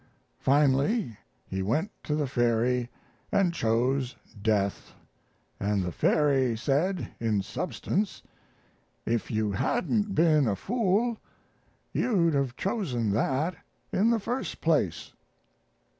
[0.39, 1.15] Finally
[1.45, 2.89] he went to the fairy
[3.31, 4.93] and chose death,
[5.59, 8.23] and the fairy said, in substance,
[9.05, 11.19] 'If you hadn't been a fool
[11.93, 13.55] you'd have chosen that
[13.93, 15.13] in the first place.'